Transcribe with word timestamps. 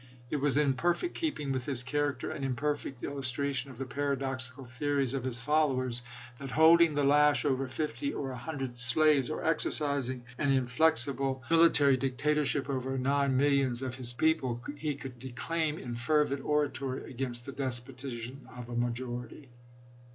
It 0.31 0.37
was 0.37 0.57
in 0.57 0.73
perfect 0.73 1.13
keeping 1.13 1.51
with 1.51 1.65
his 1.65 1.83
char 1.83 2.11
acter, 2.11 2.35
and 2.35 2.43
in 2.43 2.55
perfect 2.55 3.03
illustration 3.03 3.69
of 3.69 3.77
the 3.77 3.85
paradoxical 3.85 4.65
theories 4.65 5.13
of 5.13 5.23
his 5.25 5.39
followers, 5.39 6.01
tha.t, 6.39 6.53
holding 6.53 6.95
the 6.95 7.03
lash 7.03 7.45
over 7.45 7.67
fifty 7.67 8.11
or 8.11 8.31
a 8.31 8.35
hundred 8.35 8.79
slaves, 8.79 9.29
or 9.29 9.45
exercising 9.45 10.23
an 10.39 10.51
inflexible 10.53 11.43
Vol. 11.49 11.65
III.— 11.65 11.67
14 11.67 11.73
210 11.73 11.83
ABEAHAM 11.83 11.83
LINCOLN 11.83 11.83
chap. 11.83 11.83
xin. 11.83 11.83
military 11.83 11.97
dictatorship 11.97 12.69
over 12.71 12.97
nine 12.97 13.37
millions 13.37 13.81
of 13.83 13.93
"his 13.93 14.13
people," 14.13 14.63
he 14.75 14.95
conld 14.97 15.19
declaim 15.19 15.77
in 15.77 15.93
fervid 15.93 16.39
oratory 16.41 17.07
against 17.07 17.45
the 17.45 17.51
despotism 17.51 18.49
of 18.57 18.69
a 18.69 18.75
majority. 18.75 19.49